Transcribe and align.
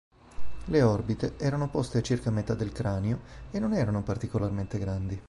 Le 0.65 0.81
orbite 0.81 1.35
erano 1.37 1.69
poste 1.69 1.99
a 1.99 2.01
circa 2.01 2.31
metà 2.31 2.55
del 2.55 2.71
cranio 2.71 3.19
e 3.51 3.59
non 3.59 3.71
erano 3.71 4.01
particolarmente 4.01 4.79
grandi. 4.79 5.15